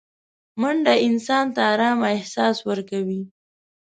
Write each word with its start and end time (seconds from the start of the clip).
منډه 0.61 0.93
انسان 1.07 1.45
ته 1.55 1.61
ارامه 1.73 2.07
احساس 2.17 2.57
ورکوي 2.69 3.21